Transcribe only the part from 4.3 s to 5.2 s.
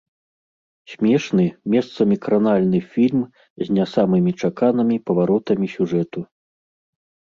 чаканымі